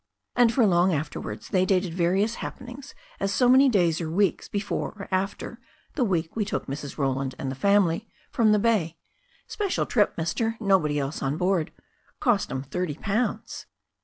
And 0.35 0.51
for 0.51 0.65
long 0.65 0.91
afterwards 0.95 1.49
they 1.49 1.63
dated 1.63 1.93
various 1.93 2.33
happenings 2.41 2.95
as 3.19 3.31
so 3.31 3.47
many 3.47 3.69
days 3.69 4.01
or 4.01 4.09
weeks 4.09 4.47
before 4.47 4.89
or 4.97 5.07
after 5.11 5.59
the 5.93 6.03
week 6.03 6.35
we 6.35 6.43
took 6.43 6.65
Mrs. 6.65 6.97
Roland 6.97 7.35
and 7.37 7.51
the 7.51 7.55
family 7.55 8.07
from 8.31 8.51
the 8.51 8.57
bay. 8.57 8.97
Special 9.45 9.85
trip, 9.85 10.15
Mister. 10.17 10.57
Nobody 10.59 10.97
else 10.97 11.21
on 11.21 11.37
board. 11.37 11.71
Cost 12.19 12.49
'em 12.49 12.63
thirty 12.63 12.95
pounds." 12.95 13.67